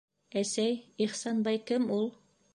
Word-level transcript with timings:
-Әсәй, 0.41 0.73
Ихсанбай 1.07 1.63
кем 1.71 1.89
ул? 2.01 2.11